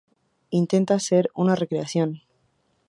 [0.49, 2.23] Intenta ser una recreación.